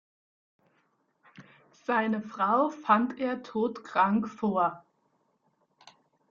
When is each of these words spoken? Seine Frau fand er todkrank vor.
Seine 1.85 2.21
Frau 2.23 2.69
fand 2.71 3.19
er 3.19 3.43
todkrank 3.43 4.27
vor. 4.27 4.83